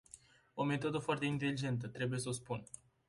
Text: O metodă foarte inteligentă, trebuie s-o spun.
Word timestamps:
O 0.55 0.63
metodă 0.63 0.97
foarte 0.97 1.25
inteligentă, 1.25 1.87
trebuie 1.87 2.19
s-o 2.19 2.31
spun. 2.31 2.63